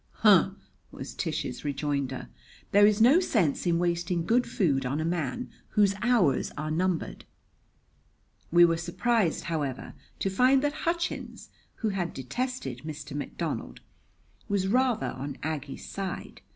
[0.25, 0.53] "Huh!"
[0.89, 2.29] was Tish's rejoinder.
[2.71, 7.23] "There is no sense is wasting good food on a man whose hours are numbered."
[8.51, 13.15] We were surprised, however, to find that Hutchins, who had detested Mr.
[13.15, 13.81] McDonald,
[14.49, 16.41] was rather on Aggie's side.